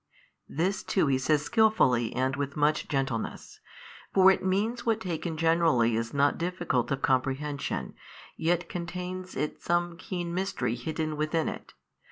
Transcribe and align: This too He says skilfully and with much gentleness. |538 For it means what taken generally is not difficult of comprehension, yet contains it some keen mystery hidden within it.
This 0.49 0.81
too 0.81 1.05
He 1.05 1.19
says 1.19 1.43
skilfully 1.45 2.11
and 2.15 2.35
with 2.35 2.57
much 2.57 2.87
gentleness. 2.87 3.59
|538 4.15 4.15
For 4.15 4.31
it 4.31 4.43
means 4.43 4.83
what 4.83 4.99
taken 4.99 5.37
generally 5.37 5.95
is 5.95 6.11
not 6.11 6.39
difficult 6.39 6.89
of 6.89 7.03
comprehension, 7.03 7.93
yet 8.35 8.67
contains 8.67 9.35
it 9.35 9.61
some 9.61 9.97
keen 9.97 10.33
mystery 10.33 10.73
hidden 10.73 11.17
within 11.17 11.47
it. 11.47 11.75